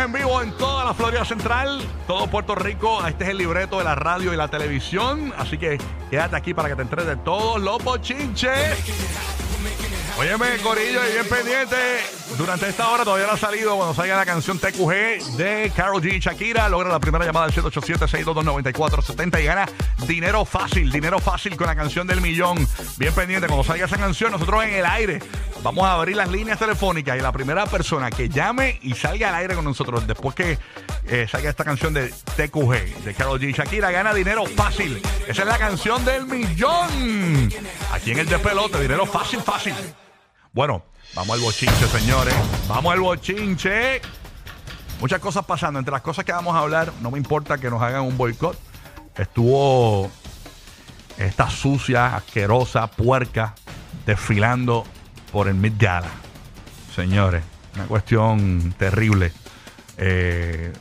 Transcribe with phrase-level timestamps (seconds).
[0.00, 3.06] En vivo en toda la Florida Central, todo Puerto Rico.
[3.06, 5.78] Este es el libreto de la radio y la televisión, así que
[6.10, 8.78] quédate aquí para que te enteres de todos los bochinches.
[10.18, 11.76] Óyeme, Corillo, y bien pendiente.
[12.38, 16.20] Durante esta hora todavía no ha salido cuando salga la canción TQG de Carol G
[16.20, 16.68] Shakira.
[16.68, 19.68] Logra la primera llamada al 787-622-9470 y gana
[20.06, 22.66] dinero fácil, dinero fácil con la canción del millón.
[22.96, 25.20] Bien pendiente, cuando salga esa canción, nosotros en el aire
[25.64, 29.34] vamos a abrir las líneas telefónicas y la primera persona que llame y salga al
[29.36, 30.58] aire con nosotros después que
[31.06, 35.00] eh, salga esta canción de TQG de Carol G Shakira gana dinero fácil.
[35.26, 37.50] Esa es la canción del millón.
[37.92, 39.74] Aquí en el despelote, dinero fácil, fácil.
[40.52, 42.34] Bueno, vamos al bochinche, señores.
[42.68, 44.02] Vamos al bochinche.
[45.00, 45.78] Muchas cosas pasando.
[45.78, 48.58] Entre las cosas que vamos a hablar, no me importa que nos hagan un boicot.
[49.16, 50.10] Estuvo
[51.16, 53.54] esta sucia, asquerosa, puerca,
[54.04, 54.84] desfilando
[55.34, 56.06] por el Mid Gala.
[56.94, 57.42] Señores,
[57.74, 59.32] una cuestión terrible.
[59.98, 60.72] Eh,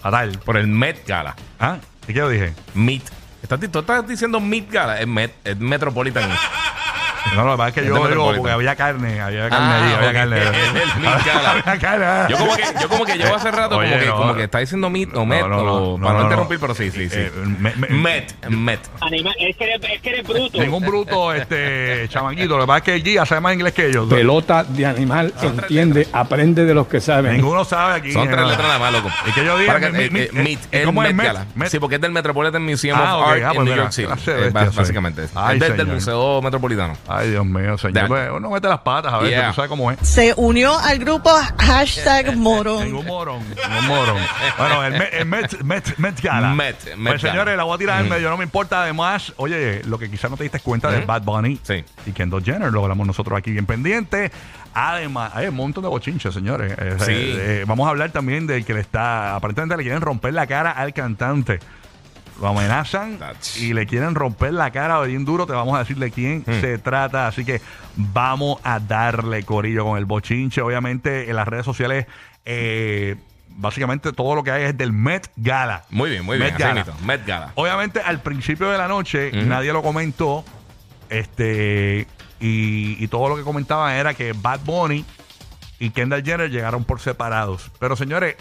[0.00, 0.38] fatal.
[0.44, 1.34] Por el Met Gala.
[1.58, 1.78] ¿Ah?
[2.04, 2.54] ¿Y qué yo dije?
[2.74, 3.02] Meet.
[3.42, 5.00] ¿Estás, ¿Tú estás diciendo Met Gala?
[5.00, 6.30] Es, Met, es Metropolitan.
[7.34, 9.84] No, no, la verdad es que Es yo digo porque había carne, había carne Ah,
[9.84, 10.14] allí, había ok.
[10.14, 10.42] carne.
[10.42, 11.50] El Mid Gala.
[11.64, 12.32] Había carne.
[12.32, 14.16] Yo como que, yo como que llevo hace rato Oye, como, que, no.
[14.16, 16.24] como que está diciendo Meet o Met, No, no, no, o, no, para no, no,
[16.26, 16.60] interrumpir, no.
[16.60, 17.18] pero sí, sí, sí.
[17.18, 18.80] Eh, me- me- Met, Met.
[19.00, 20.58] Anima, es, que eres, es que eres bruto.
[20.60, 22.56] Ningún bruto, este, chamaquito.
[22.56, 24.08] Lo que pasa es que el Gia sabe más inglés que yo.
[24.08, 27.32] pelota de animal, entiende, aprende de los que saben.
[27.34, 28.12] Ninguno sabe aquí.
[28.12, 29.10] Son tres letras nada más, loco.
[29.26, 31.36] Y que yo mi- eh, mi- eh, eh, Meet, ¿y el cómo es Met?
[31.68, 33.28] Sí, porque es del Metropolitan Museum Ah, of ok.
[33.30, 34.08] Art Ah, en pues New York City.
[34.24, 34.50] soy.
[34.50, 35.24] básicamente.
[35.24, 35.32] Es
[35.76, 35.86] del.
[35.86, 36.94] Museo Metropolitano.
[37.16, 38.08] Ay, Dios mío, señor.
[38.08, 39.48] Pues, Uno mete las patas a ver, Yeah.
[39.48, 39.98] tú sabes cómo es.
[40.02, 42.84] se unió al grupo hashtag Morón.
[42.84, 44.18] Ningún morón, ningún morón.
[44.58, 46.54] Bueno, el Met, el Met, Met, Met Gala.
[46.54, 47.32] Met, Met pues Gala.
[47.32, 48.10] señores, la voy a tirar en Mm.
[48.10, 48.82] medio, no me importa.
[48.82, 51.06] Además, oye, lo que quizás no te diste cuenta de Ujú.
[51.06, 51.84] Bad Bunny Sí.
[52.06, 54.30] y Kendall Jenner, lo hablamos nosotros aquí bien pendiente.
[54.74, 56.74] Además, hay un montón de bochinches, señores.
[56.76, 57.12] Eh, Sí.
[57.14, 60.70] eh, vamos a hablar también del que le está, aparentemente le quieren romper la cara
[60.72, 61.60] al cantante.
[62.40, 65.46] Lo amenazan That's- y le quieren romper la cara bien duro.
[65.46, 66.60] Te vamos a decir de quién Hmm.
[66.60, 67.26] se trata.
[67.28, 67.60] Así que
[67.96, 70.60] vamos a darle corillo con el bochinche.
[70.60, 72.06] Obviamente en las redes sociales,
[72.44, 73.16] eh,
[73.48, 75.84] básicamente todo lo que hay es del Met Gala.
[75.88, 76.50] Muy bien, muy bien.
[76.50, 76.84] Met Gala.
[77.04, 77.52] Met Gala.
[77.54, 80.44] Obviamente al principio de la noche nadie lo comentó.
[81.08, 82.06] Este
[82.40, 85.04] y, y todo lo que comentaban era que Bad Bunny
[85.78, 87.70] y Kendall Jenner llegaron por separados.
[87.78, 88.36] Pero señores,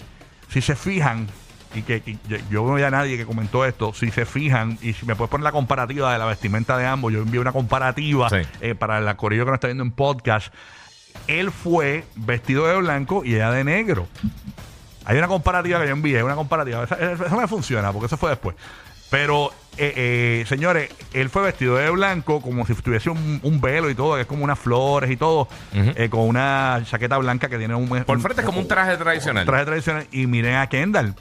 [0.50, 1.27] si se fijan,
[1.75, 2.18] y que, que
[2.50, 5.30] yo- no vi a nadie que comentó esto, si se fijan, y si me puedes
[5.30, 8.38] poner la comparativa de la vestimenta de ambos, yo envié una comparativa Sí.
[8.62, 10.53] eh, para el corillo que nos está viendo en podcast.
[11.28, 14.08] Él fue vestido de blanco y ella de negro.
[15.06, 16.84] Hay una comparativa que yo envié, una comparativa.
[16.84, 18.56] Esa, esa me funciona porque eso fue después.
[19.15, 23.89] Pero, eh, eh, señores, él fue vestido de blanco como si tuviese un, un velo
[23.89, 27.57] y todo, que es como unas flores y todo, eh, con una chaqueta blanca que
[27.57, 27.87] tiene un...
[27.87, 29.45] Por frente es como un traje tradicional.
[29.45, 30.05] traje tradicional.
[30.11, 31.15] Y miren a Kendall.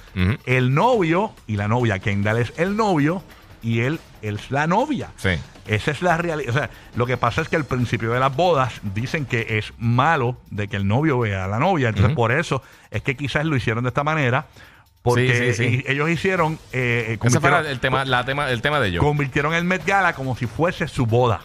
[0.44, 2.00] El novio y la novia.
[2.00, 3.22] Kendall es el novio
[3.62, 5.10] y él, él es la novia.
[5.14, 5.38] Sí.
[5.68, 6.50] Esa es la realidad.
[6.50, 9.72] O sea, lo que pasa es que al principio de las bodas dicen que es
[9.78, 11.90] malo de que el novio vea a la novia.
[11.90, 14.46] Entonces, por eso es que quizás lo hicieron de esta manera.
[15.04, 15.84] Porque Sí, sí, sí.
[15.86, 16.54] y- ellos hicieron.
[16.72, 19.04] eh, eh, Ese fue el tema, la tema, el tema de ellos.
[19.04, 21.42] convirtieron el Met Gala como si fuese su boda.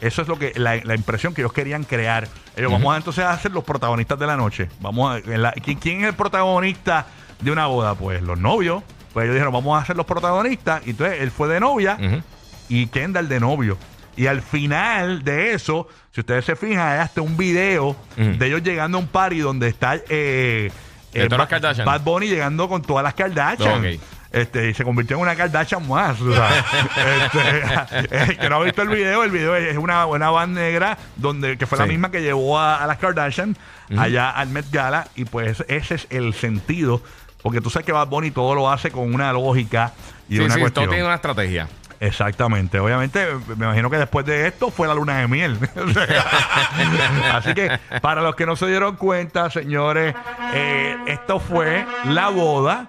[0.00, 2.28] Eso es lo que la, la impresión que ellos querían crear.
[2.56, 4.68] Ellos vamos a, entonces a ser los protagonistas de la noche.
[4.80, 7.06] Vamos a, en la- ¿quién, quién es el protagonista
[7.40, 7.96] de una boda?
[7.96, 8.84] Pues los novios.
[9.12, 10.86] Pues ellos dijeron, vamos a ser los protagonistas.
[10.86, 12.22] Y entonces él fue de novia Ujú.
[12.68, 13.76] y Kendall de novio.
[14.16, 18.62] Y al final de eso, si ustedes se fijan, hay hasta un video de ellos
[18.62, 20.70] llegando a un party donde está eh,
[21.12, 21.86] De todas las Ba- Kardashian.
[21.86, 23.78] Bad Bunny llegando con todas las Kardashian.
[23.84, 24.00] Ok.
[24.30, 26.20] Este, y se convirtió en una Kardashian más.
[26.20, 26.50] o sea,
[27.24, 30.98] este, el que no ha visto el video, el video es una, una van negra
[31.16, 31.90] donde, que fue la Sí.
[31.90, 33.56] misma que llevó a, a las Kardashian
[33.96, 35.08] allá al Met Gala.
[35.16, 37.00] Y pues ese es el sentido.
[37.42, 39.92] Porque tú sabes que Bad Bunny todo lo hace con una lógica
[40.28, 40.84] y Sí, una sí, cuestión.
[40.84, 41.68] todo tiene una estrategia.
[42.00, 42.78] Exactamente.
[42.78, 45.58] Obviamente, me imagino que después de esto fue la luna de miel.
[47.32, 50.14] Así que, para los que no se dieron cuenta, señores,
[50.54, 52.88] eh, esto fue la boda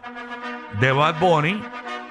[0.79, 1.61] de Bad Bunny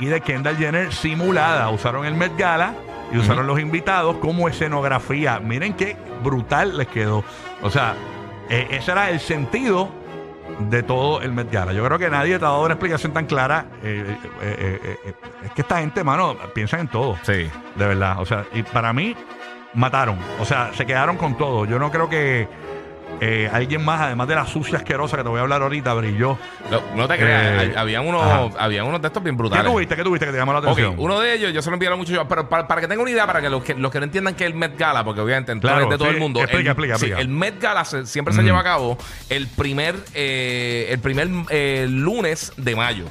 [0.01, 1.71] y de Kendall Jenner simulada.
[1.71, 2.75] Usaron el Met Gala
[3.13, 5.39] y usaron los invitados como escenografía.
[5.39, 7.25] Miren qué brutal les quedó.
[7.63, 7.95] O sea,
[8.49, 9.91] eh, ese era el sentido
[10.59, 11.73] de todo el Met Gala.
[11.73, 13.67] Yo creo que nadie te ha dado una explicación tan clara.
[13.83, 15.15] Eh, eh, eh,
[15.45, 17.17] es que esta gente, mano, piensa en todo.
[17.23, 17.51] Sí.
[17.77, 18.21] De verdad.
[18.21, 19.15] O sea, y para mí,
[19.75, 20.19] mataron.
[20.41, 21.65] O sea, se quedaron con todo.
[21.65, 22.49] Yo no creo que
[23.21, 26.39] eh, alguien más, además de la sucia asquerosa que te voy a hablar ahorita, brilló.
[26.71, 28.49] No, no te creas, Eh, habían unos, ajá.
[28.59, 29.65] habían unos de estos bien ¿Qué brutales.
[29.73, 29.97] tuviste?
[29.97, 30.95] ¿Qué tuviste que te llamó la atención?
[30.99, 33.11] uno de ellos, yo se lo enviaron mucho, yo, pero para, para que tengan una
[33.11, 35.21] idea, para que los que, los que no entiendan que es el Met Gala, porque
[35.21, 36.41] obviamente en Claro, de todo el mundo.
[36.41, 37.21] explica, el, explica, sí, explica.
[37.21, 38.99] el Met Gala se- siempre se lleva a cabo
[39.29, 43.05] el primer, eh, el primer eh, lunes de mayo.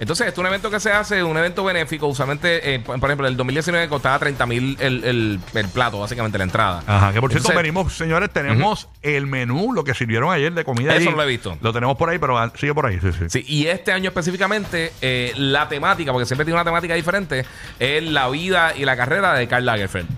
[0.00, 2.06] Entonces, este es un evento que se hace, un evento benéfico.
[2.08, 6.44] Usualmente, eh, por ejemplo, el 2019 costaba 30 mil el, el- el plato, básicamente la
[6.44, 6.82] entrada.
[6.86, 10.94] Ajá, que por cierto, venimos, señores, tenemos el menú, lo que sirvieron ayer de comida.
[10.96, 11.56] Eso lo he visto.
[11.60, 13.24] Lo tenemos por ahí, pero ah, sigue por ahí, sí, sí.
[13.28, 17.44] Sí, y este año específicamente, eh, la temática, porque siempre tiene una temática diferente,
[17.78, 20.08] es la vida y la carrera de Karl Lagerfeld.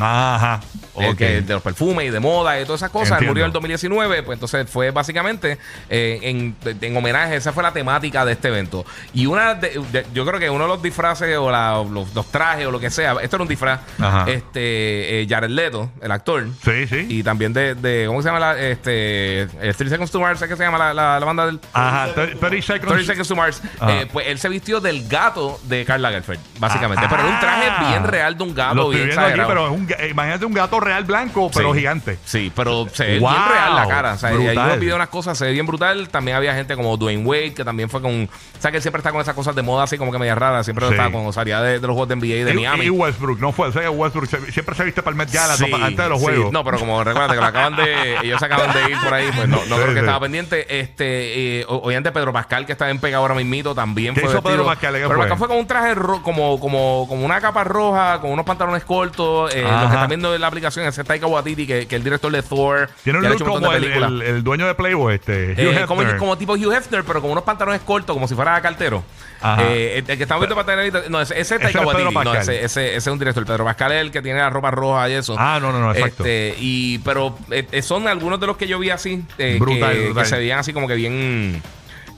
[0.00, 0.60] Ajá.
[0.98, 1.16] El ok.
[1.16, 3.20] que- de los perfumes y de moda y todas esas cosas.
[3.20, 5.58] Él murió en el 2019, pues entonces fue básicamente
[5.90, 8.84] eh, en, en homenaje, esa fue la temática de este evento.
[9.12, 12.26] Y una de- de- yo creo que uno de los disfraces o la- los, los
[12.32, 14.24] trajes o lo que sea, esto era un disfraz, Ajá.
[14.30, 16.46] este eh, Jared Leto, el actor.
[16.64, 17.06] Sí, sí.
[17.08, 20.54] Y también de, de- ¿cómo se llama la, este, eh, 30 Seconds to Mars, ¿sabes
[20.54, 21.60] qué se llama la, la- la banda del...
[21.72, 22.92] Ajá, 30 seconds.
[22.92, 23.62] 30 Seconds to Mars.
[23.88, 27.04] Eh, pues él se vistió del gato de Karl Lagerfeld, básicamente.
[27.04, 27.08] Ah.
[27.10, 29.48] pero era un traje bien real de un gato, Lo estoy bien viendo aquí, exagerado.
[29.48, 31.78] pero es un, eh, imagínate un gato real blanco, pero Sí.
[31.80, 32.18] gigante.
[32.24, 34.12] Sí, pero se ve Wow, bien real la cara.
[34.14, 34.78] O sea, y ahí brutal.
[34.78, 36.08] pide unas cosas, se ve bien brutal.
[36.08, 38.24] También había gente como Dwayne Wade, que también fue con.
[38.24, 40.34] O sea, que él siempre está con esas cosas de moda así como que media
[40.34, 40.64] raras.
[40.66, 40.92] Siempre Sí.
[40.92, 42.84] estaba con salía de, de los juegos de NBA de Y- Miami.
[42.86, 43.68] Y, Westbrook, no fue.
[43.68, 46.08] O sea, Westbrook se- siempre se viste para el Met Gala Sí, pa- antes de
[46.08, 46.52] los juegos.
[46.52, 48.16] No, pero como recuerda que lo acaban de.
[48.22, 50.80] Ellos se acaban de ir por ahí, pues no, no creo que estaba pendiente.
[50.80, 54.42] Este, eh, obviamente Pedro Pascal, que está en pegado ahora mismito, también ¿Qué fue hizo.
[54.42, 54.92] Pedro Pascal?
[54.94, 55.18] ¿Qué Pedro fue?
[55.18, 58.84] Pascal fue con un traje ro- como, como, como una capa roja, con unos pantalones
[58.84, 59.54] cortos.
[59.54, 59.84] Eh, Ajá.
[59.84, 62.32] lo que están viendo en la aplicación es Taika Waititi, que, que es el director
[62.32, 62.90] de Thor.
[63.04, 65.52] Tiene un look como el, el- el dueño de Playboy, este.
[65.52, 69.04] Hugh Eh, como, tipo Hugh Hefner, pero con unos pantalones cortos, como si fuera cartero.
[69.40, 69.64] Ajá.
[69.64, 72.14] Eh, el, el que estamos viendo para tener No, ese, ese es Ese Taika Waititi.
[72.14, 73.44] No, ese, ese, ese es un director.
[73.44, 75.34] Pedro Pascal es el que tiene la ropa roja y eso.
[75.38, 76.24] Ah, no, no, no, exacto.
[76.24, 79.22] Este, y, pero eh, son algunos de los que yo vi así.
[79.58, 80.22] Brutal, que, brutal.
[80.24, 81.62] que se veían así como que bien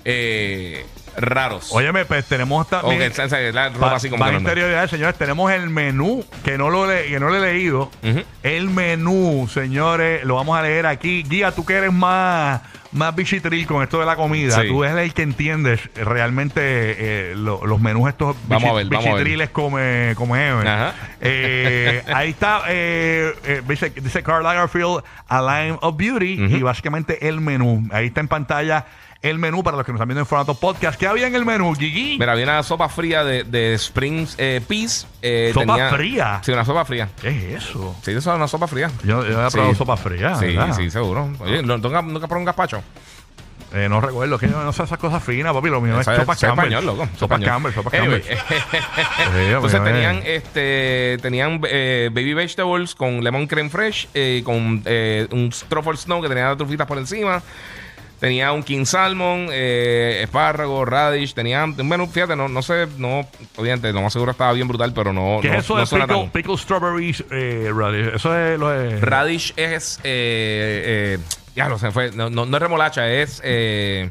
[0.04, 0.86] eh,
[1.20, 1.68] raros.
[1.72, 3.12] Óyeme, pues tenemos también.
[3.12, 4.40] que, o sea, la ropa así como normal.
[4.42, 5.16] interioridades, señores.
[5.16, 7.90] Tenemos el menú que no lo, le- que no lo he leído.
[8.42, 11.22] El menú, señores, lo vamos a leer aquí.
[11.28, 12.60] Guía, tú que eres más,
[12.92, 14.60] más bichitril con esto de la comida.
[14.62, 14.68] Sí.
[14.68, 19.78] Tú eres el que entiendes realmente eh, lo- los menús estos a ver, bichitriles como,
[19.78, 20.14] eh.
[20.68, 20.94] Ajá.
[21.20, 26.34] Eh, ahí está, eh, eh, dice, dice Karl Lagerfeld, A Line of Beauty.
[26.56, 27.86] Y básicamente el menú.
[27.92, 28.86] Ahí está en pantalla
[29.20, 30.98] el menú para los que nos están viendo en formato podcast.
[30.98, 32.16] ¿Qué había en el menú, Gigi?
[32.20, 35.06] Mira, había una sopa fría de, de Spring eh, Peas.
[35.22, 36.40] eh, ¿Sopa tenía- fría?
[36.44, 37.08] Sí, una sopa fría.
[37.20, 37.96] ¿Qué es eso?
[38.02, 38.90] Sí, eso es una sopa fría.
[39.02, 39.54] Yo, yo había Sí.
[39.56, 40.36] probado sopa fría.
[40.36, 40.72] Sí, ¿verdad?
[40.76, 41.30] sí, seguro.
[41.40, 42.82] Oye, ¿no- ¿nunca, nunca probó un gazpacho?
[43.74, 45.68] Eh, no recuerdo, que yo no sé esas cosas finas, papi.
[45.68, 46.72] Lo mío es sopa eso Campbell.
[46.72, 47.08] español, loco.
[47.18, 47.50] Sopa español.
[47.50, 48.22] Campbell, sopa Anyway,
[49.18, 49.54] Campbell.
[49.54, 55.50] Entonces tenían este tenían eh, baby vegetables con lemon creme fresh, eh, con eh, un
[55.68, 57.42] truffle snow que tenía las trufitas por encima.
[58.18, 63.92] Tenía un king salmon, eh, espárrago, radish, tenía bueno, fíjate, no, no sé, no, obviamente,
[63.92, 66.30] lo más seguro estaba bien brutal, pero no, ¿Qué no, es eso no de pickle,
[66.32, 68.14] pickle strawberries eh, radish?
[68.14, 69.00] Eso es lo de...
[69.00, 71.18] Radish es eh, eh,
[71.54, 74.10] ya lo sé, fue, no, no, no es remolacha, es eh,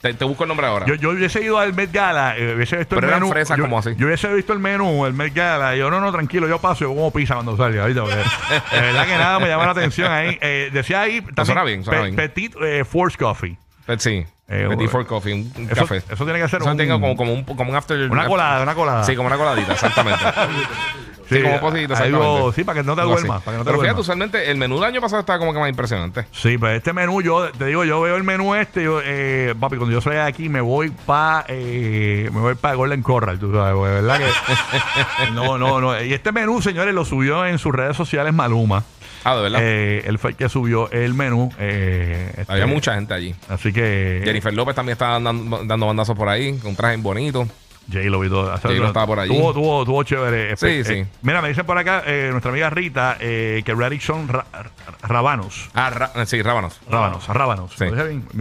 [0.00, 0.86] te, te busco el nombre ahora.
[0.86, 3.32] Yo, yo hubiese ido al Met Gala, eh, hubiese visto Pero el eran menú.
[3.32, 3.90] fresas yo, como así.
[3.96, 5.76] Yo hubiese visto el menú, el Met Gala.
[5.76, 7.84] Y yo, no, no, tranquilo, yo paso, yo como pizza cuando salga.
[7.86, 8.00] ¿viste?
[8.00, 10.38] Porque, de verdad que nada me llama la atención ahí.
[10.40, 11.20] Eh, decía ahí.
[11.20, 12.16] también, suena bien, suena bien.
[12.16, 13.56] Petit eh, Force Coffee.
[13.98, 15.96] Sí, Eh, Petit for coffee, un, Eso, café.
[15.98, 18.10] eso tiene que ser Eso un, tenga como, como un, como un after.
[18.10, 19.04] una colada, una colada.
[19.04, 20.24] Sí, como una coladita, exactamente.
[21.36, 23.42] sí, como pocito, algo- sí, para que no te duermas.
[23.42, 24.00] Para que no te Pero fíjate, duermas.
[24.00, 26.26] usualmente el menú del año pasado estaba como que más impresionante.
[26.32, 29.76] Sí, pues este menú, yo te digo, yo veo el menú este, yo, eh, papi,
[29.76, 33.52] cuando yo salga de aquí me voy para eh, me voy para Golden Corral, tú
[33.52, 36.02] sabes, porque verdad que no, no, no.
[36.02, 38.84] Y este menú, señores, lo subió en sus redes sociales Maluma.
[39.22, 39.60] Ah, de verdad.
[39.62, 41.52] Eh, él fue el que subió el menú.
[41.58, 43.34] eh, este, Había mucha gente allí.
[43.50, 47.46] Así que Jennifer López también estaba dando, dando bandazos por ahí, con traje bonito.
[47.90, 48.50] Jay lo vi todo.
[48.50, 49.36] J-Lo estaba por allí.
[49.36, 50.56] Tuvo, tuvo, tuvo chévere.
[50.56, 51.04] Sí, Eh, sí.
[51.22, 54.70] mira, me dicen por acá eh, nuestra amiga Rita eh, que Radish son ra- ra-
[55.02, 55.68] rabanos.
[55.74, 56.80] Ah, ra- sí, rábanos.
[56.88, 57.72] Rábanos, rábanos.
[57.76, 57.84] Sí.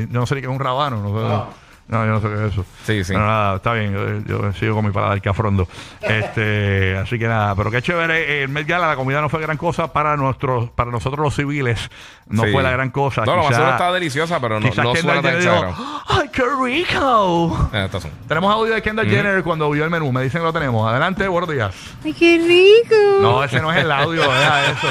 [0.10, 1.02] No sé ni qué es un rábano.
[1.02, 1.54] No sé.
[1.90, 2.66] No, yo no sé qué es eso.
[2.86, 3.14] Sí, sí.
[3.14, 3.92] Pero nada, está bien.
[4.28, 5.68] Yo, yo sigo con mi paladar cafrondo.
[6.02, 8.44] Este, así que nada, pero qué chévere.
[8.44, 11.90] El Met Gala, la comida no fue gran cosa para nuestros, para nosotros los civiles.
[12.28, 12.52] No Sí.
[12.52, 13.26] fue la gran cosa.
[13.26, 16.02] No, la Quizá- basura estaba deliciosa, pero no, no Kendall suena tan Jenner dijo, exagerado.
[16.10, 17.70] ¡Ay, qué rico!
[17.74, 18.12] Eh, estas son.
[18.28, 20.12] Tenemos audio de Kendall Jenner cuando vio el menú.
[20.12, 20.90] Me dicen que lo tenemos.
[20.90, 21.76] Adelante, buenos días.
[22.04, 22.96] ¡Ay, qué rico!
[23.22, 24.88] No, ese no es el audio, deja eso.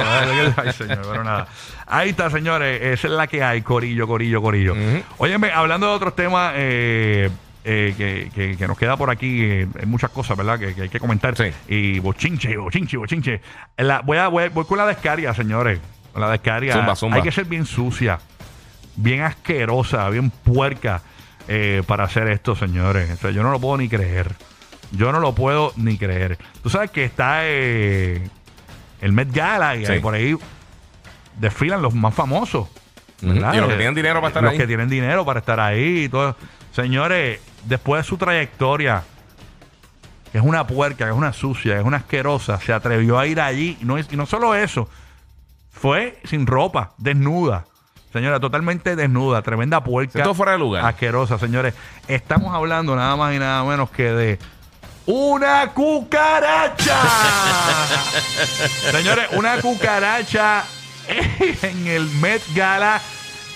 [0.56, 1.46] Ay, señor, pero nada.
[1.90, 2.80] Ahí está, señores.
[2.82, 4.72] Esa es la que hay, Corillo, Corillo, Corillo.
[4.74, 5.02] Ujú.
[5.18, 7.30] Óyeme, hablando de otros temas eh,
[7.64, 10.58] eh, que, que- que nos queda por aquí, eh, hay muchas cosas, ¿verdad?
[10.58, 11.36] Que, que hay que comentar.
[11.36, 11.44] Sí.
[11.68, 13.40] Y bochinche, bochinche, bochinche.
[13.76, 15.80] La- voy, a, voy, voy con la descaria, señores.
[16.12, 16.74] Con la descaria.
[16.74, 17.16] Zumba, zumba.
[17.16, 18.18] Hay que ser bien sucia,
[18.96, 21.00] bien asquerosa, bien puerca
[21.48, 23.10] eh, para hacer esto, señores.
[23.12, 24.32] O sea, yo no lo puedo ni creer.
[24.92, 26.38] Yo no lo puedo ni creer.
[26.62, 28.26] Tú sabes que está eh,
[29.00, 29.92] el Met Gala y Sí.
[30.00, 30.34] por ahí
[31.38, 32.68] desfilan los más famosos.
[33.20, 34.58] Y los que Eh, tienen dinero para estar los ahí.
[34.58, 36.36] que tienen dinero para estar ahí y todo.
[36.72, 39.02] Señores, después de su trayectoria,
[40.30, 43.26] que es una puerca, que es una sucia, que es una asquerosa, se atrevió a
[43.26, 43.76] ir allí.
[43.80, 44.88] Y no, y no solo eso,
[45.72, 47.64] fue sin ropa, desnuda.
[48.12, 50.18] Señora, totalmente desnuda, tremenda puerca.
[50.20, 50.84] Esto fuera de lugar.
[50.84, 51.74] Asquerosa, señores.
[52.06, 54.38] Estamos hablando nada más y nada menos que de
[55.06, 57.00] una cucaracha.
[58.92, 60.64] señores, una cucaracha
[61.62, 63.00] en el Met Gala.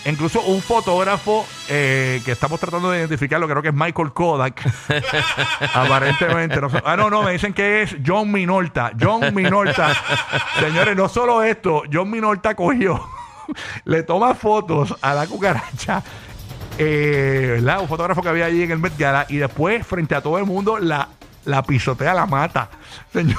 [0.05, 4.61] Incluso un fotógrafo eh, que estamos tratando de identificarlo, creo que es Michael Kodak.
[5.75, 6.61] Aparentemente.
[6.61, 8.91] No, ah, no, no, me dicen que es John Minolta.
[9.01, 9.95] John Minolta.
[10.61, 13.09] Señores, no solo esto, John Minolta cogió,
[13.85, 16.03] le toma fotos a la cucaracha.
[16.79, 17.81] eh, ¿verdad?
[17.83, 20.47] Un fotógrafo que había allí en el Met Gala y después, frente a todo el
[20.47, 21.11] mundo, la,
[21.45, 22.69] la pisotea, la mata.
[23.13, 23.39] Señor.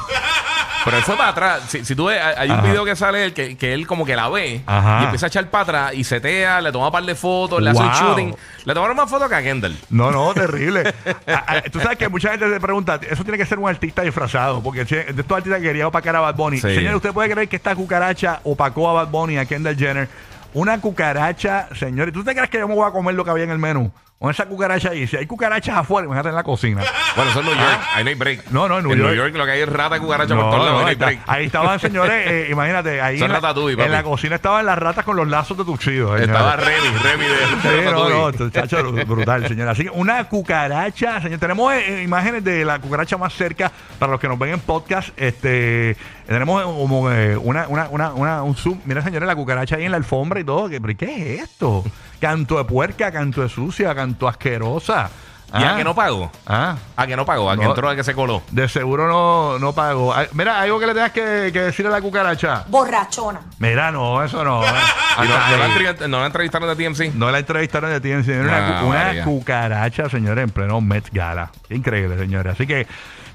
[0.85, 1.61] Pero él fue para atrás.
[1.69, 2.67] Si, si tú ves, hay un Ajá.
[2.67, 5.01] video que sale él que, que él como que la ve Ajá.
[5.01, 7.69] y empieza a echar para atrás y setea, le toma un par de fotos, le
[7.69, 7.95] hace un Wow.
[8.09, 8.35] shooting.
[8.65, 9.77] Le tomaron más fotos que a Kendall.
[9.89, 10.83] No, no, terrible.
[11.27, 14.01] Ah, ah, Tú sabes que mucha gente se pregunta, eso tiene que ser un artista
[14.01, 16.57] disfrazado, porque de estos artistas que quería opacar a Bad Bunny.
[16.57, 16.75] Sí.
[16.75, 20.07] Señor, ¿usted puede creer que esta cucaracha opacó a Bad Bunny, a Kendall Jenner?
[20.53, 22.13] Una cucaracha, señores.
[22.13, 23.91] ¿Tú te crees que yo me voy a comer lo que había en el menú?
[24.23, 25.05] Con esa cucaracha ahí.
[25.05, 26.81] Si hay cucarachas afuera, imagínate en la cocina.
[27.13, 27.79] Bueno, eso es New York.
[27.93, 28.51] Ahí no hay break.
[28.51, 30.45] No, no, en New New York- York lo que hay es rata y cucaracha por
[30.49, 30.81] todos lados.
[30.83, 31.19] ahí hay break.
[31.27, 35.03] ahí estaban, señores, eh, imagínate, ahí Son en la, en la cocina estaban las ratas
[35.03, 36.15] con los lazos de tuxido.
[36.15, 39.67] Estaba Remy, Remy de, Sí, no, no, chacho, brutal, señor.
[39.67, 41.39] Así que una cucaracha, señor.
[41.39, 44.59] Tenemos eh, eh, imágenes de la cucaracha más cerca para los que nos ven en
[44.61, 45.09] podcast.
[45.17, 48.79] Este, tenemos como eh, una, una, una, una- un zoom.
[48.85, 50.69] Mira, señores, la cucaracha ahí en la alfombra y todo.
[50.69, 51.83] ¿Qué, ¿qué es esto?
[52.21, 55.09] Canto de puerca, canto de sucia, canto asquerosa.
[55.55, 56.31] ¿Y a Ah, que no pagó?
[56.47, 57.47] Ah, ¿A que no pagó?
[57.51, 57.69] ¿A que No.
[57.69, 58.41] entró a que se coló?
[58.49, 60.11] de seguro no, no pago.
[60.11, 62.63] Ay, Mira, algo que le tengas que, que decirle a la cucaracha.
[62.69, 63.39] borrachona.
[63.59, 64.61] Mira, no, eso no.
[66.07, 67.13] No, la entrevistaron de TMC.
[67.13, 68.29] No la entrevistaron de TMC.
[68.29, 71.51] Era una, Ah, una cucaracha, señores, en pleno Met Gala.
[71.69, 72.53] Increíble, señores.
[72.53, 72.87] Así que,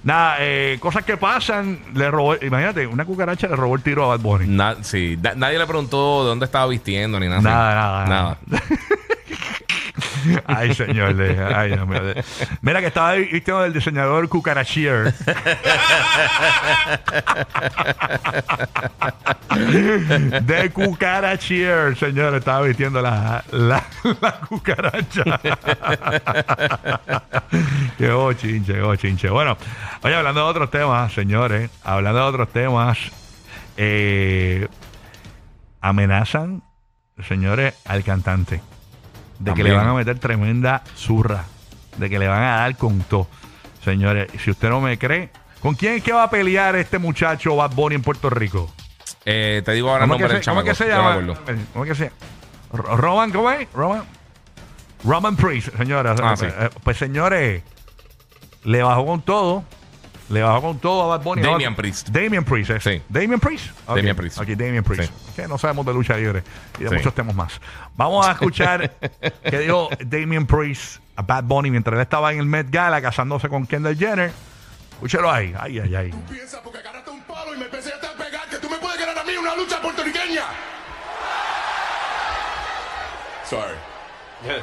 [0.02, 1.78] nada, eh, cosas que pasan.
[1.94, 4.48] Le robó, imagínate, una cucaracha le robó el tiro a Bad Bunny.
[4.48, 7.38] Na- sí, da- nadie le preguntó de dónde estaba vistiendo ni nada.
[7.38, 7.46] así.
[7.46, 8.38] Nada, nada, Nada.
[10.46, 11.14] Ay, señor.
[11.14, 12.24] de- ay, mío, de-
[12.62, 15.14] Mira que estaba vistiendo del diseñador Cucarachier.
[20.42, 22.34] de Cucarachier, señor.
[22.34, 23.84] Estaba vistiendo la, la,
[24.20, 25.24] la cucaracha.
[27.98, 29.28] qué bochinche, qué bochinche.
[29.30, 29.56] Bueno,
[30.02, 31.70] oye, hablando de otros temas, señores.
[31.84, 32.98] Hablando de otros temas.
[33.76, 34.66] Eh,
[35.80, 36.62] amenazan,
[37.28, 38.60] señores, al cantante.
[39.38, 41.44] De que le van a meter tremenda zurra.
[41.96, 43.26] De que le van a dar con todo.
[43.84, 45.30] Señores, si usted no me cree,
[45.60, 48.70] ¿con quién es que va a pelear este muchacho Bad Bunny en Puerto Rico?
[49.24, 51.34] Eh, te digo ahora el ¿Cómo, nombre del se, cómo es que se llama?
[51.72, 52.12] ¿Cómo es que se
[52.72, 53.68] Ro- Roman, ¿cómo es?
[53.72, 54.02] Roman.
[55.04, 56.14] Roman Priest, señora.
[56.22, 56.46] Ah, sí.
[56.46, 57.62] Eh, Pues señores,
[58.64, 59.64] le bajó con todo.
[60.28, 61.42] Le bajó con todo a Bad Bunny.
[61.42, 62.08] Damian Priest.
[62.08, 62.80] Damian Priest, ¿eh?
[62.80, 63.02] Sí.
[63.08, 63.70] Damian Priest.
[63.86, 63.96] Ok.
[63.96, 64.38] Damian Priest.
[64.38, 65.10] Ok, Damian Priest.
[65.12, 65.32] Sí.
[65.36, 66.42] Que no sabemos de lucha libre
[66.78, 66.94] y de Sí.
[66.96, 67.58] muchos temas más.
[67.96, 68.90] Vamos a escuchar
[69.42, 73.48] qué dijo Damian Priest a Bad Bunny mientras él estaba en el Met Gala casándose
[73.48, 74.30] con Kendall Jenner.
[74.92, 75.54] Escúchelo ahí.
[75.58, 76.10] Ay, ay, ay.
[76.30, 79.18] piensas porque agarraste un palo y me empecé a pegar que tú me puedes ganar
[79.18, 80.42] a mí una lucha puertorriqueña.
[83.48, 83.74] Sorry.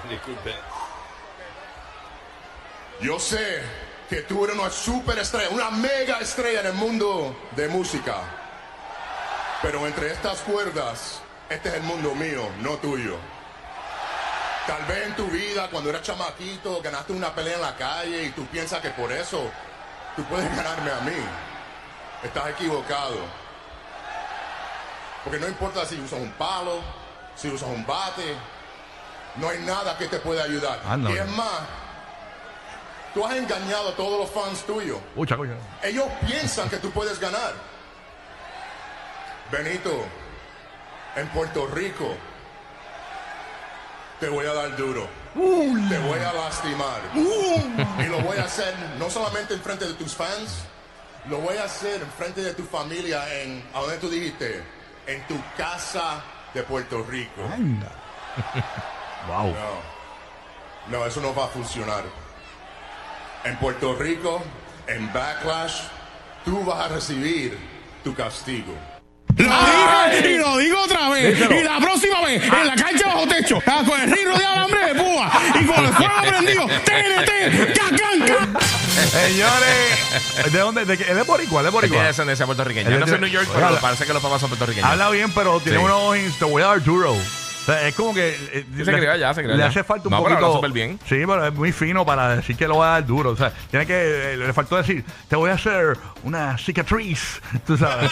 [3.01, 3.61] Yo sé
[4.15, 8.15] que tú eres una super estrella, una mega estrella en el mundo de música.
[9.61, 11.19] Pero entre estas cuerdas,
[11.49, 13.17] este es el mundo mío, no tuyo.
[14.67, 18.29] Tal vez en tu vida, cuando eras chamaquito, ganaste una pelea en la calle y
[18.29, 19.51] tú piensas que por eso
[20.15, 21.25] tú puedes ganarme a mí.
[22.23, 23.17] Estás equivocado.
[25.25, 26.79] Porque no importa si usas un palo,
[27.35, 28.33] si usas un bate,
[29.35, 30.79] no hay nada que te pueda ayudar.
[30.85, 31.25] Y es hombre.
[31.25, 31.59] más,
[33.15, 34.99] Tú has engañado a todos los fans tuyos.
[35.15, 35.55] Ucha, coño.
[35.81, 37.53] Ellos piensan que tú puedes ganar.
[39.49, 40.03] Benito,
[41.15, 42.13] en Puerto Rico,
[44.19, 45.07] te voy a dar duro.
[45.33, 46.99] Te voy a lastimar.
[47.15, 50.65] Y lo voy a hacer no solamente en frente de tus fans,
[51.29, 54.61] lo voy a hacer en frente de tu familia en, ¿a dónde tú dijiste?
[55.07, 56.21] En tu casa
[56.53, 57.41] de Puerto Rico.
[59.27, 59.55] Wow.
[60.87, 62.03] No, no, eso no va a funcionar.
[63.45, 64.43] En Puerto Rico,
[64.87, 65.73] en Backlash,
[66.43, 67.57] tú vas a recibir
[68.03, 68.73] tu castigo.
[69.37, 69.43] Lo
[70.11, 71.37] dije y lo digo otra vez.
[71.39, 74.93] Y la próxima vez, en la cancha bajo techo, ah, con el río de alambre
[74.93, 78.59] de púa y con el fuego prendido, TNT, cacanca.
[79.11, 80.85] Señores, ¿de dónde?
[80.85, 81.03] ¿De qué?
[81.03, 81.61] ¿Es de Boricua?
[81.61, 82.03] ¿Es de Tiene Boricua?
[82.03, 82.87] descendencia puertorriqueña.
[82.87, 84.49] Él Yo no es soy de- New York, Oiga, pero parece que los papás son
[84.49, 84.89] puertorriqueños.
[84.89, 85.83] Habla bien, pero tiene Sí.
[85.83, 87.15] unos te voy a dar duro.
[87.65, 88.29] O sea, es como que.
[88.53, 90.45] eh, Sí, se crió allá, se crió Le hace falta un No, pero poquito.
[90.45, 90.99] habla súper bien.
[91.09, 93.31] Sí, pero es muy fino para decir que lo va a dar duro.
[93.31, 94.33] O sea, tiene que.
[94.33, 97.41] eh, le faltó decir, te voy a hacer una cicatriz.
[97.65, 98.11] Tú sabes.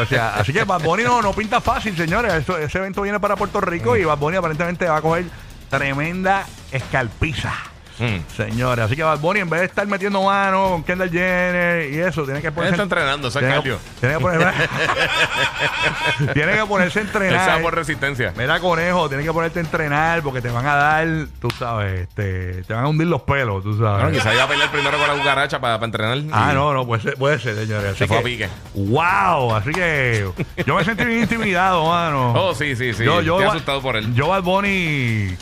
[0.00, 2.32] o sea, así que Bad Bunny no, no pinta fácil, señores.
[2.32, 5.26] Esto- ese evento viene para Puerto Rico y Bad Bunny aparentemente va a coger
[5.68, 7.52] tremenda escalpiza.
[7.98, 8.16] Mm.
[8.36, 11.98] Señores, así que Bad Bunny en vez de estar metiendo mano con Kendall Jenner y
[12.00, 13.78] eso, tiene que Él ponerse está entrenando, eso es tiene, cardio.
[14.00, 14.54] tiene que poner-
[16.34, 17.48] tiene que ponerse a entrenar.
[17.58, 18.32] va por resistencia.
[18.36, 21.06] Mira, conejo, tienes que ponerte a entrenar porque te van a dar,
[21.40, 24.02] tú sabes, este, te van a hundir los pelos, tú sabes.
[24.02, 26.18] Bueno, quizá iba a pelear primero con la cucaracha para, para entrenar.
[26.32, 27.90] Ah, no, no, puede ser, puede ser señores.
[27.90, 28.48] Así Se fue que, a pique.
[28.74, 30.28] Wow, así que
[30.66, 32.32] yo me sentí bien intimidado, mano.
[32.34, 33.04] Oh, sí, sí, sí.
[33.04, 34.12] Yo, yo, Estoy asustado por él.
[34.14, 35.36] Yo, Bad Bunny,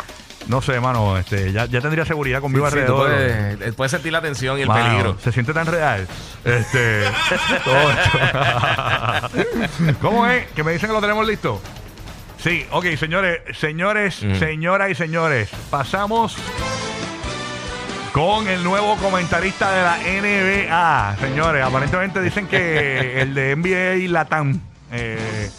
[0.48, 3.06] no sé, mano, este, ya, ya tendría seguridad conmigo Sí, tú alrededor.
[3.08, 5.16] puedes, eh, puedes sentir la tensión y el Mano, peligro.
[5.22, 6.06] Se siente tan real.
[6.44, 7.04] Este.
[10.00, 10.46] ¿Cómo es?
[10.48, 11.60] Que me dicen que lo tenemos listo.
[12.38, 16.36] Sí, ok, señores, señores, señoras y señores, pasamos
[18.12, 21.16] con el nuevo comentarista de la NBA.
[21.20, 24.60] Señores, aparentemente dicen que el de NBA Latam.
[24.92, 25.50] Eh,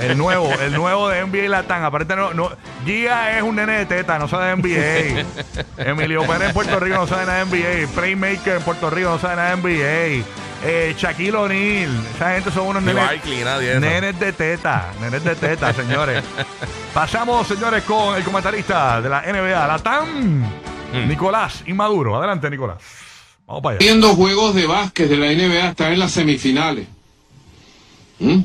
[0.00, 1.84] el nuevo, el nuevo de NBA Latam.
[1.84, 5.84] Aparentemente no, no, Gia es un nene de teta, no sabe de NBA.
[5.90, 7.46] Emilio Pérez en Puerto Rico no sabe nada de
[7.86, 7.92] NBA.
[7.94, 10.24] Playmaker en Puerto Rico no sabe nada de NBA.
[10.64, 13.04] Eh, Shaquille O'Neal, esa gente son unos nenes,
[13.44, 16.24] nadie nenes de teta, nenes de teta, señores.
[16.92, 20.44] Pasamos, señores, con el comentarista de la NBA, Latam,
[20.92, 21.08] Mm.
[21.08, 22.16] Nicolás Inmaduro.
[22.16, 22.78] Adelante, Nicolás.
[23.46, 23.84] Vamos para allá.
[23.84, 26.86] Viendo juegos de básquet de la NBA, está en las semifinales.
[28.18, 28.40] ¿Mm?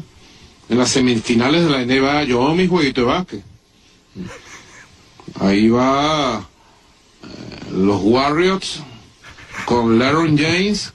[0.74, 3.44] En las semifinales de la NBA, yo hago mi jueguito de básquet.
[5.40, 7.28] Ahí va eh,
[7.74, 8.82] los Warriors
[9.66, 10.92] con LeBron James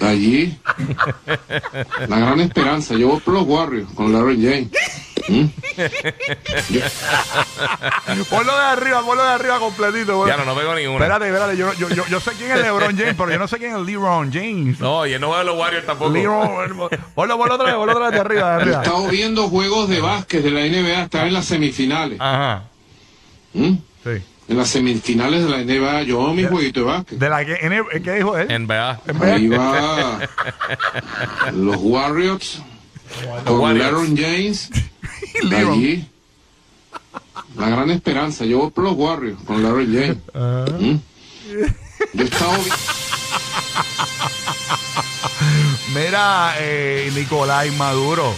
[0.00, 0.56] allí.
[2.08, 2.94] La gran esperanza.
[2.94, 4.68] Yo por los Warriors con LeBron James.
[5.28, 5.44] ¿Mm?
[8.28, 10.26] Ponlo de arriba, ponlo de arriba completito.
[10.26, 10.74] Ya no, no pego.
[10.76, 11.56] Espérate, espérate.
[11.56, 13.82] Yo, yo, yo, yo sé quién es LeBron James, pero yo no sé quién es
[13.82, 14.80] LeBron James.
[14.80, 16.10] No, y él no a los Warriors tampoco.
[16.12, 18.82] LeBron, ponlo, ponlo otra vez, ponlo otra vez de arriba, de He arriba.
[18.82, 22.18] estado viendo juegos de básquet de la NBA, está en las semifinales.
[22.20, 22.64] Ajá.
[23.54, 23.72] ¿Mm?
[24.04, 24.10] Sí.
[24.48, 27.18] En las semifinales de la NBA, yo hago mi jueguito de básquet.
[27.18, 28.48] De la que, en- ¿Qué dijo él?
[28.48, 29.00] NBA.
[29.22, 30.18] Ahí va
[31.52, 32.60] los Warriors
[33.44, 33.78] con.
[33.78, 34.70] LeBron James
[35.72, 36.08] allí.
[37.56, 38.44] La gran esperanza.
[38.44, 40.16] Yo voy por los Warriors con LeBron James.
[40.80, 40.96] ¿Mm?
[42.14, 42.24] Yo
[42.64, 42.70] vi-
[45.94, 48.34] Mira, eh, Nicolás Maduro.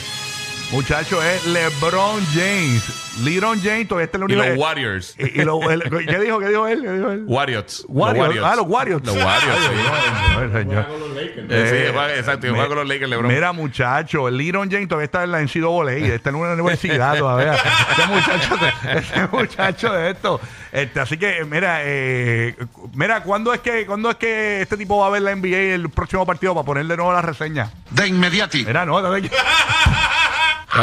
[0.75, 2.83] Muchacho, es LeBron James.
[3.23, 4.59] LeBron James todavía está en la Y los universidad.
[4.69, 5.15] Warriors.
[5.19, 6.41] Y, y lo- el- ¿Qué dijo?
[6.41, 6.83] ¿Qué dijo él?
[6.83, 7.25] ¿Qué dijo él?
[7.29, 7.85] Warriors.
[7.89, 8.35] Warriors.
[8.35, 9.05] Los Ah, los Warriors.
[9.07, 10.53] Los Warriors, sí.
[10.53, 10.87] Señor.
[11.49, 13.33] Eh, sí, juega- exacto, y juega con los Lakers, LeBron.
[13.33, 17.55] Mira, muchacho, el LeBron James todavía está en la NCAA, está en una universidad todavía.
[17.55, 20.41] Este muchacho, de, este muchacho de esto.
[20.73, 22.57] Este, así que, mira, eh,
[22.95, 25.89] mira, ¿cuándo es que cuándo es que este tipo va a ver la NBA el
[25.89, 27.71] próximo partido para poner de nuevo la reseña?
[27.91, 28.65] De inmediati.
[28.67, 29.31] Mira, no, dale-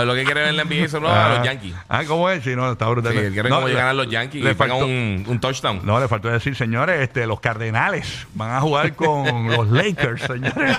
[0.06, 1.76] Lo que quiere ver en la NBA son los, a los Yankees.
[1.90, 2.44] Ah, ¿cómo es?
[2.44, 3.12] Sí, no, está brutal.
[3.14, 5.40] Sí, él quiere No, como le- llegar a los Yankees le y faltó- un, un
[5.40, 5.82] touchdown.
[5.84, 10.78] No, le faltó decir, señores, este, los Cardenales van a jugar con los Lakers, señores.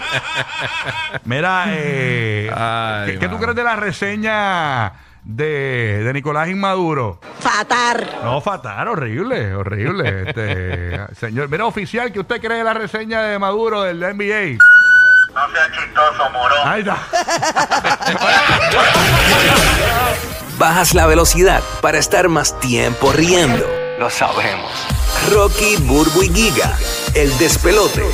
[1.25, 4.92] Mira, eh, Ay, ¿qué, qué tú crees de la reseña
[5.25, 7.20] de, de Nicolás Inmaduro?
[7.40, 8.07] Fatar.
[8.25, 10.25] No, fatal, horrible, horrible.
[10.29, 14.59] Este, señor, mira, oficial, ¿qué usted cree de la reseña de Maduro del NBA?
[15.35, 16.68] No seas chistoso, morón.
[16.68, 16.98] Ahí está.
[20.58, 23.66] Bajas la velocidad para estar más tiempo riendo.
[23.98, 24.70] Lo sabemos.
[25.30, 26.76] Rocky, Burbu y Giga,
[27.14, 28.04] el despelote.